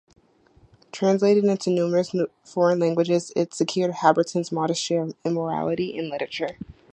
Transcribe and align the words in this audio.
Translated 0.91 1.43
into 1.45 1.69
numerous 1.69 2.11
foreign 2.43 2.79
languages, 2.79 3.31
it 3.35 3.53
secured 3.53 3.91
Habberton's 3.91 4.51
modest 4.51 4.81
share 4.81 5.03
of 5.03 5.15
immortality 5.23 5.95
in 5.95 6.09
literature. 6.09 6.57